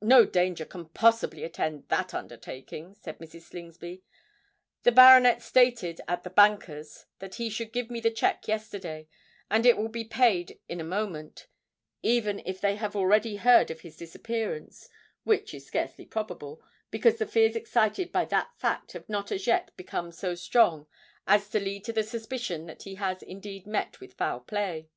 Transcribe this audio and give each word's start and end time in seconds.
"No 0.00 0.26
danger 0.26 0.64
can 0.64 0.88
possibly 0.88 1.44
attend 1.44 1.86
that 1.86 2.12
undertaking," 2.14 2.94
said 2.96 3.18
Mrs. 3.20 3.42
Slingsby. 3.42 4.02
"The 4.82 4.90
baronet 4.90 5.40
stated 5.40 6.00
at 6.08 6.24
the 6.24 6.30
bankers' 6.30 7.06
that 7.20 7.36
he 7.36 7.48
should 7.48 7.72
give 7.72 7.88
me 7.88 8.00
the 8.00 8.10
cheque 8.10 8.48
yesterday; 8.48 9.06
and 9.48 9.64
it 9.64 9.76
will 9.76 9.86
be 9.86 10.02
paid 10.02 10.58
in 10.68 10.80
a 10.80 10.84
moment, 10.84 11.46
even 12.02 12.40
if 12.44 12.60
they 12.60 12.74
have 12.74 12.96
already 12.96 13.36
heard 13.36 13.70
of 13.70 13.82
his 13.82 13.96
disappearance, 13.96 14.88
which 15.22 15.54
is 15.54 15.64
scarcely 15.64 16.06
probable, 16.06 16.60
because 16.90 17.18
the 17.18 17.24
fears 17.24 17.54
excited 17.54 18.10
by 18.10 18.24
that 18.24 18.50
fact 18.58 18.94
have 18.94 19.08
not 19.08 19.30
as 19.30 19.46
yet 19.46 19.70
become 19.76 20.10
so 20.10 20.34
strong 20.34 20.88
as 21.28 21.48
to 21.50 21.60
lead 21.60 21.84
to 21.84 21.92
the 21.92 22.02
suspicion 22.02 22.66
that 22.66 22.82
he 22.82 22.96
has 22.96 23.22
indeed 23.22 23.68
met 23.68 24.00
with 24.00 24.14
foul 24.14 24.40
play." 24.40 24.88